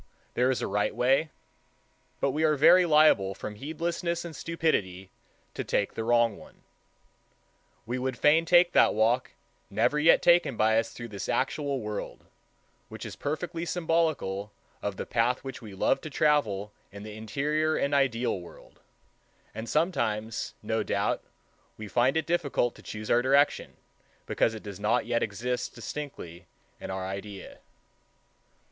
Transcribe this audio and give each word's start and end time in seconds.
There 0.33 0.49
is 0.49 0.63
a 0.63 0.67
right 0.67 0.95
way; 0.95 1.29
but 2.19 2.31
we 2.31 2.43
are 2.43 2.55
very 2.55 2.87
liable 2.87 3.35
from 3.35 3.53
heedlessness 3.53 4.25
and 4.25 4.35
stupidity 4.35 5.11
to 5.53 5.63
take 5.63 5.93
the 5.93 6.03
wrong 6.03 6.37
one. 6.37 6.63
We 7.85 7.99
would 7.99 8.17
fain 8.17 8.45
take 8.45 8.71
that 8.71 8.95
walk, 8.95 9.33
never 9.69 9.99
yet 9.99 10.23
taken 10.23 10.57
by 10.57 10.79
us 10.79 10.91
through 10.91 11.09
this 11.09 11.29
actual 11.29 11.81
world, 11.81 12.25
which 12.89 13.05
is 13.05 13.15
perfectly 13.15 13.63
symbolical 13.63 14.51
of 14.81 14.97
the 14.97 15.05
path 15.05 15.43
which 15.43 15.61
we 15.61 15.75
love 15.75 16.01
to 16.01 16.09
travel 16.09 16.73
in 16.91 17.03
the 17.03 17.15
interior 17.15 17.75
and 17.75 17.93
ideal 17.93 18.39
world; 18.39 18.79
and 19.53 19.69
sometimes, 19.69 20.55
no 20.63 20.81
doubt, 20.81 21.21
we 21.77 21.87
find 21.87 22.17
it 22.17 22.25
difficult 22.25 22.73
to 22.73 22.81
choose 22.81 23.11
our 23.11 23.21
direction, 23.21 23.77
because 24.25 24.55
it 24.55 24.63
does 24.63 24.79
not 24.79 25.05
yet 25.05 25.21
exist 25.21 25.75
distinctly 25.75 26.47
in 26.79 26.89
our 26.89 27.05
idea. 27.05 27.59